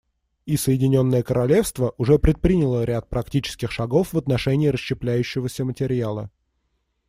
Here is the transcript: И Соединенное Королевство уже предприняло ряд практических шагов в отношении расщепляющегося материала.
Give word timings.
И 0.47 0.57
Соединенное 0.57 1.21
Королевство 1.21 1.93
уже 1.99 2.17
предприняло 2.17 2.83
ряд 2.85 3.07
практических 3.07 3.71
шагов 3.71 4.13
в 4.13 4.17
отношении 4.17 4.69
расщепляющегося 4.69 5.63
материала. 5.63 6.31